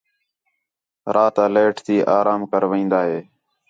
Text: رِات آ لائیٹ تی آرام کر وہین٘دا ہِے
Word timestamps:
رِات 1.13 1.35
آ 1.43 1.45
لائیٹ 1.53 1.75
تی 1.85 1.95
آرام 2.17 2.41
کر 2.51 2.63
وہین٘دا 2.69 2.99
ہِے 3.09 3.19